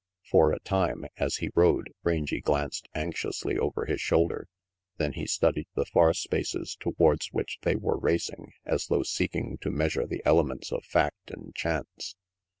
For 0.25 0.51
a 0.51 0.59
time, 0.61 1.05
as 1.17 1.35
he 1.35 1.51
rode, 1.53 1.91
Rangy 2.03 2.41
glanced 2.41 2.87
anxiously 2.95 3.59
over 3.59 3.85
his 3.85 4.01
shoulder, 4.01 4.47
then 4.97 5.13
he 5.13 5.27
studied 5.27 5.67
the 5.75 5.85
far 5.85 6.15
spaces 6.15 6.75
towards 6.79 7.27
which 7.27 7.59
they 7.61 7.75
were 7.75 7.99
racing, 7.99 8.51
as 8.65 8.87
though 8.87 9.03
seeking 9.03 9.59
to 9.59 9.69
measure 9.69 10.07
the 10.07 10.23
elements 10.25 10.71
of 10.71 10.83
fact 10.85 11.29
and 11.29 11.53
chance. 11.53 12.15